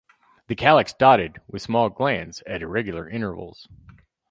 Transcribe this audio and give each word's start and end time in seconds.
The 0.47 0.55
calyx 0.55 0.93
dotted 0.93 1.41
with 1.47 1.61
small 1.61 1.89
glands 1.91 2.41
at 2.47 2.63
irregular 2.63 3.07
intervals. 3.07 3.67